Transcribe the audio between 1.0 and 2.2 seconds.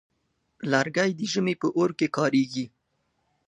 د ژمي په اور کې